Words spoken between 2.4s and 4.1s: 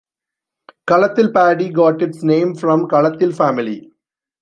from Kalathil Family.